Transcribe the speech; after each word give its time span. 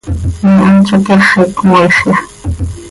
¿Me 0.55 0.59
hant 0.69 0.87
zó 0.87 0.95
cyaxi 1.05 1.41
cömooixya? 1.55 2.13